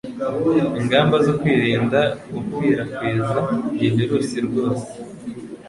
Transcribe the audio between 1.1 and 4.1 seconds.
zo kwirinda gukwirakwiza iyi